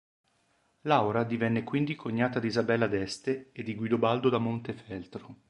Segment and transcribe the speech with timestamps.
[0.85, 5.37] Laura divenne quindi cognata di Isabella d'Este e di Guidobaldo da Montefeltro.